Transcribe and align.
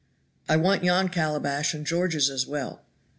"I 0.49 0.55
want 0.57 0.83
yon 0.83 1.09
calabash 1.09 1.75
and 1.75 1.85
George's 1.85 2.31
as 2.31 2.47
well." 2.47 2.81